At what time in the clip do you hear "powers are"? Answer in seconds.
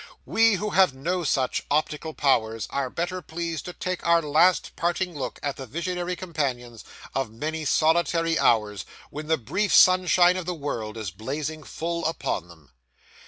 2.15-2.89